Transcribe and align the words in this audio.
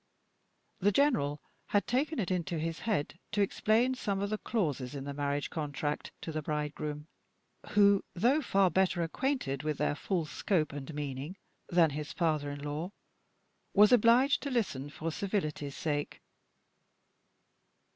The 0.79 0.91
general 0.91 1.41
had 1.67 1.85
taken 1.85 2.17
it 2.17 2.31
into 2.31 2.57
his 2.57 2.79
head 2.89 3.19
to 3.33 3.41
explain 3.41 3.93
some 3.93 4.19
of 4.19 4.31
the 4.31 4.39
clauses 4.39 4.95
in 4.95 5.03
the 5.03 5.13
marriage 5.13 5.51
contract 5.51 6.09
to 6.21 6.31
the 6.31 6.41
bridegroom, 6.41 7.05
who, 7.73 8.03
though 8.15 8.41
far 8.41 8.71
better 8.71 9.03
acquainted 9.03 9.61
with 9.61 9.77
their 9.77 9.93
full 9.93 10.25
scope 10.25 10.73
and 10.73 10.91
meaning 10.95 11.37
than 11.69 11.91
his 11.91 12.13
father 12.13 12.49
in 12.49 12.63
law, 12.63 12.89
was 13.75 13.91
obliged 13.91 14.41
to 14.41 14.49
listen 14.49 14.89
for 14.89 15.11
civility's 15.11 15.77
sake. 15.77 16.19